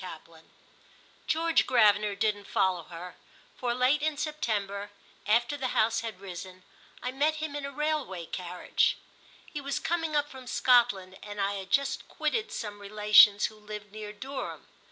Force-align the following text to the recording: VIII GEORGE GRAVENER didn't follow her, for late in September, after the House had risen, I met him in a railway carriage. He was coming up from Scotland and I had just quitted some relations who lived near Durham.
VIII 0.03 0.41
GEORGE 1.27 1.67
GRAVENER 1.67 2.15
didn't 2.15 2.47
follow 2.47 2.85
her, 2.85 3.17
for 3.55 3.75
late 3.75 4.01
in 4.01 4.17
September, 4.17 4.89
after 5.27 5.55
the 5.55 5.77
House 5.77 5.99
had 5.99 6.19
risen, 6.19 6.63
I 7.03 7.11
met 7.11 7.35
him 7.35 7.55
in 7.55 7.67
a 7.67 7.71
railway 7.71 8.25
carriage. 8.25 8.97
He 9.45 9.61
was 9.61 9.77
coming 9.77 10.15
up 10.15 10.27
from 10.27 10.47
Scotland 10.47 11.19
and 11.21 11.39
I 11.39 11.53
had 11.53 11.69
just 11.69 12.07
quitted 12.07 12.51
some 12.51 12.79
relations 12.81 13.45
who 13.45 13.57
lived 13.59 13.91
near 13.91 14.11
Durham. 14.11 14.65